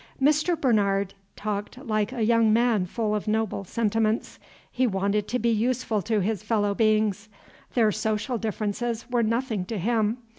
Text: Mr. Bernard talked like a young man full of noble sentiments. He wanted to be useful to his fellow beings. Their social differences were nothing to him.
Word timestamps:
Mr. 0.19 0.59
Bernard 0.59 1.13
talked 1.35 1.77
like 1.77 2.11
a 2.11 2.23
young 2.23 2.51
man 2.51 2.87
full 2.87 3.13
of 3.13 3.27
noble 3.27 3.63
sentiments. 3.63 4.39
He 4.71 4.87
wanted 4.87 5.27
to 5.27 5.37
be 5.37 5.51
useful 5.51 6.01
to 6.01 6.21
his 6.21 6.41
fellow 6.41 6.73
beings. 6.73 7.29
Their 7.75 7.91
social 7.91 8.39
differences 8.39 9.07
were 9.11 9.21
nothing 9.21 9.63
to 9.65 9.77
him. 9.77 10.17